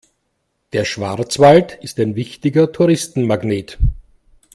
Der 0.73 0.83
Schwarzwald 0.83 1.77
ist 1.83 1.99
ein 1.99 2.15
wichtiger 2.15 2.71
Touristenmagnet. 2.71 3.77